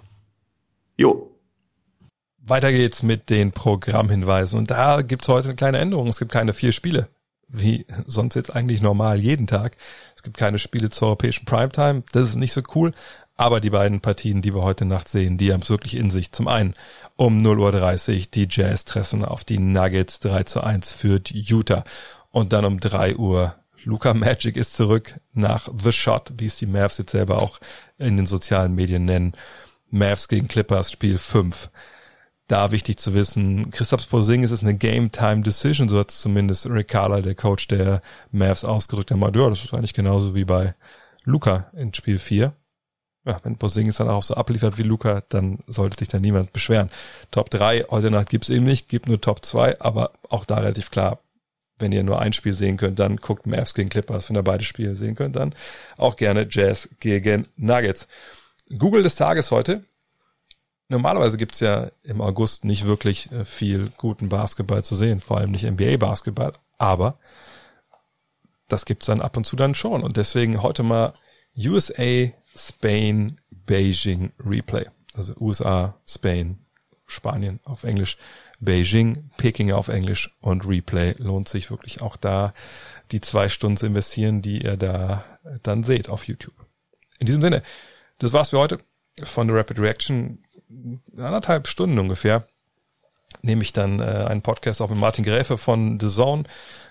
[2.45, 4.59] Weiter geht's mit den Programmhinweisen.
[4.59, 6.07] Und da gibt's heute eine kleine Änderung.
[6.07, 7.07] Es gibt keine vier Spiele,
[7.47, 9.77] wie sonst jetzt eigentlich normal jeden Tag.
[10.15, 12.03] Es gibt keine Spiele zur europäischen Primetime.
[12.11, 12.91] Das ist nicht so cool.
[13.35, 16.33] Aber die beiden Partien, die wir heute Nacht sehen, die haben es wirklich in sich.
[16.33, 16.73] Zum einen
[17.15, 21.85] um 0.30 Uhr die Jazz treffen auf die Nuggets 3 zu 1 führt Utah.
[22.29, 26.65] Und dann um 3 Uhr Luca Magic ist zurück nach The Shot, wie es die
[26.65, 27.59] Mavs jetzt selber auch
[27.97, 29.33] in den sozialen Medien nennen.
[29.89, 31.69] Mavs gegen Clippers Spiel 5
[32.47, 37.21] da wichtig zu wissen, Christoph Porzingis ist eine Game-Time-Decision, so hat es zumindest Rick Carla,
[37.21, 38.01] der Coach der
[38.31, 39.11] Mavs, ausgedrückt.
[39.11, 40.75] Er meinte, ja, das ist eigentlich genauso wie bei
[41.23, 42.53] Luca in Spiel 4.
[43.25, 46.89] Ja, wenn Porzingis dann auch so abliefert wie Luca, dann sollte sich da niemand beschweren.
[47.31, 50.91] Top 3 heute Nacht gibt's eben nicht, gibt nur Top 2, aber auch da relativ
[50.91, 51.19] klar,
[51.79, 54.29] wenn ihr nur ein Spiel sehen könnt, dann guckt Mavs gegen Clippers.
[54.29, 55.55] Wenn ihr beide Spiele sehen könnt, dann
[55.97, 58.07] auch gerne Jazz gegen Nuggets.
[58.77, 59.83] Google des Tages heute
[60.93, 65.51] normalerweise gibt's ja im August nicht wirklich äh, viel guten Basketball zu sehen, vor allem
[65.51, 67.17] nicht NBA-Basketball, aber
[68.69, 70.03] das gibt's dann ab und zu dann schon.
[70.03, 71.13] Und deswegen heute mal
[71.57, 74.85] USA, Spain, Beijing Replay.
[75.13, 76.59] Also USA, Spain,
[77.05, 78.17] Spanien auf Englisch,
[78.59, 82.53] Beijing, Peking auf Englisch und Replay lohnt sich wirklich auch da
[83.11, 85.23] die zwei Stunden zu investieren, die ihr da
[85.61, 86.55] dann seht auf YouTube.
[87.19, 87.61] In diesem Sinne,
[88.19, 88.79] das war's für heute
[89.21, 90.43] von der Rapid Reaction
[91.17, 92.47] anderthalb Stunden ungefähr.
[93.41, 96.43] nehme ich dann äh, einen Podcast auch mit Martin Gräfe von The Zone,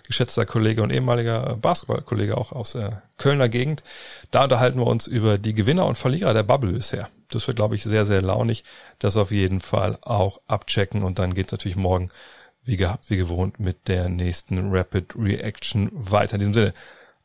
[0.07, 3.83] geschätzter Kollege und ehemaliger Basketballkollege auch aus der Kölner Gegend.
[4.31, 7.09] Da unterhalten wir uns über die Gewinner und Verlierer der Bubble bisher.
[7.31, 8.65] Das wird, glaube ich, sehr, sehr launig.
[8.99, 12.11] Das auf jeden Fall auch abchecken und dann geht's natürlich morgen,
[12.65, 16.35] wie gehabt, wie gewohnt, mit der nächsten Rapid Reaction weiter.
[16.35, 16.75] In diesem Sinne,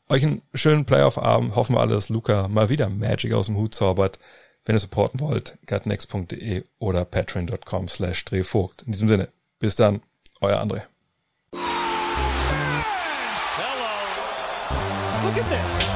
[0.09, 1.55] euch einen schönen Playoff-Abend.
[1.55, 4.19] Hoffen wir alle, dass Luca mal wieder Magic aus dem Hut zaubert.
[4.67, 8.81] Wenn ihr supporten wollt, gutnext.de oder patreon.com slash drehvogt.
[8.81, 10.01] In diesem Sinne, bis dann,
[10.41, 10.81] euer André.
[11.53, 11.63] Hello.
[15.23, 15.87] Look at this.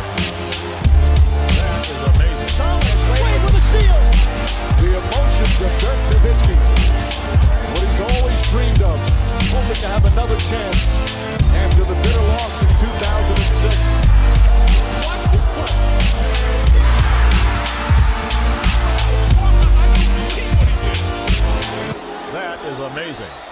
[9.82, 11.00] Have another chance
[11.56, 14.12] after the bitter loss in 2006.
[22.64, 23.51] is amazing.